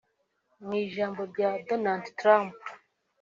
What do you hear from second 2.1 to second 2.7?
Trump